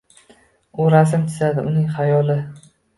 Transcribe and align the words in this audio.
U 0.79 0.87
rasm 0.95 1.29
chizadi– 1.37 1.69
uning 1.73 1.89
hayoli 2.01 2.43